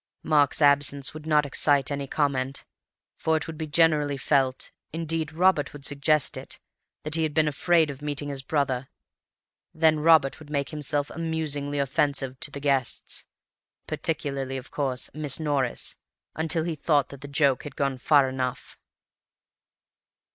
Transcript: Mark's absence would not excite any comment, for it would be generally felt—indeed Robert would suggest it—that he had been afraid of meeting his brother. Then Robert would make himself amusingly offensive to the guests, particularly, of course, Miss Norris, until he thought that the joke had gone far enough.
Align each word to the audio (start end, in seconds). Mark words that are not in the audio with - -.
Mark's 0.23 0.63
absence 0.63 1.13
would 1.13 1.27
not 1.27 1.45
excite 1.45 1.91
any 1.91 2.07
comment, 2.07 2.65
for 3.15 3.37
it 3.37 3.45
would 3.45 3.55
be 3.55 3.67
generally 3.67 4.17
felt—indeed 4.17 5.31
Robert 5.31 5.73
would 5.73 5.85
suggest 5.85 6.35
it—that 6.37 7.13
he 7.13 7.21
had 7.21 7.35
been 7.35 7.47
afraid 7.47 7.91
of 7.91 8.01
meeting 8.01 8.29
his 8.29 8.41
brother. 8.41 8.89
Then 9.75 9.99
Robert 9.99 10.39
would 10.39 10.49
make 10.49 10.69
himself 10.69 11.11
amusingly 11.11 11.77
offensive 11.77 12.39
to 12.39 12.49
the 12.49 12.59
guests, 12.59 13.25
particularly, 13.85 14.57
of 14.57 14.71
course, 14.71 15.11
Miss 15.13 15.39
Norris, 15.39 15.97
until 16.35 16.63
he 16.63 16.73
thought 16.73 17.09
that 17.09 17.21
the 17.21 17.27
joke 17.27 17.61
had 17.63 17.75
gone 17.75 17.99
far 17.99 18.27
enough. 18.27 18.79